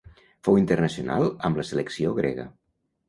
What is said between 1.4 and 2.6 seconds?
amb la selecció grega.